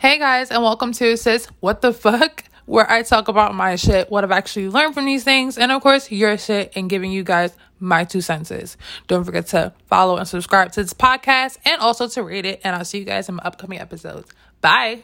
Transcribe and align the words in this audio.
Hey 0.00 0.20
guys, 0.20 0.52
and 0.52 0.62
welcome 0.62 0.92
to 0.92 1.16
Sis 1.16 1.46
What 1.58 1.80
the 1.80 1.92
Fuck, 1.92 2.44
where 2.66 2.88
I 2.88 3.02
talk 3.02 3.26
about 3.26 3.56
my 3.56 3.74
shit, 3.74 4.08
what 4.08 4.22
I've 4.22 4.30
actually 4.30 4.68
learned 4.68 4.94
from 4.94 5.06
these 5.06 5.24
things, 5.24 5.58
and 5.58 5.72
of 5.72 5.82
course, 5.82 6.12
your 6.12 6.38
shit, 6.38 6.72
and 6.76 6.88
giving 6.88 7.10
you 7.10 7.24
guys 7.24 7.52
my 7.80 8.04
two 8.04 8.20
senses. 8.20 8.76
Don't 9.08 9.24
forget 9.24 9.48
to 9.48 9.72
follow 9.86 10.16
and 10.16 10.28
subscribe 10.28 10.70
to 10.74 10.84
this 10.84 10.92
podcast 10.92 11.58
and 11.64 11.80
also 11.80 12.06
to 12.06 12.22
rate 12.22 12.46
it. 12.46 12.60
And 12.62 12.76
I'll 12.76 12.84
see 12.84 13.00
you 13.00 13.04
guys 13.04 13.28
in 13.28 13.34
my 13.34 13.42
upcoming 13.42 13.80
episodes. 13.80 14.30
Bye. 14.60 15.02